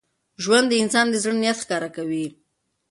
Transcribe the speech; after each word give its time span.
ژوند 0.43 0.67
د 0.69 0.73
انسان 0.83 1.05
د 1.11 1.15
زړه 1.23 1.35
نیت 1.41 1.57
ښکاره 1.63 1.89
کوي. 1.95 2.25